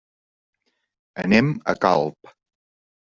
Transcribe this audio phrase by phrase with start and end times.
[1.25, 2.35] Anem a Calp.